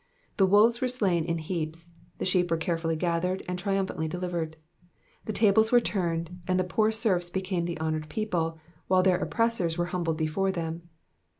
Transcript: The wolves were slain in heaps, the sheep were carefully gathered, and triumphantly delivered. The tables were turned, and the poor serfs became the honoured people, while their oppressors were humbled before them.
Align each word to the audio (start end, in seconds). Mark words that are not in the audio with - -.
The 0.37 0.47
wolves 0.47 0.81
were 0.81 0.87
slain 0.87 1.25
in 1.25 1.37
heaps, 1.37 1.89
the 2.17 2.25
sheep 2.25 2.49
were 2.49 2.57
carefully 2.57 2.95
gathered, 2.95 3.43
and 3.47 3.59
triumphantly 3.59 4.07
delivered. 4.07 4.57
The 5.25 5.31
tables 5.31 5.71
were 5.71 5.79
turned, 5.79 6.41
and 6.47 6.59
the 6.59 6.63
poor 6.63 6.91
serfs 6.91 7.29
became 7.29 7.65
the 7.65 7.79
honoured 7.79 8.09
people, 8.09 8.57
while 8.87 9.03
their 9.03 9.17
oppressors 9.19 9.77
were 9.77 9.85
humbled 9.93 10.17
before 10.17 10.51
them. 10.51 10.89